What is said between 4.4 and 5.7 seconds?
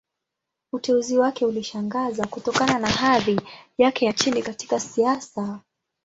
katika siasa.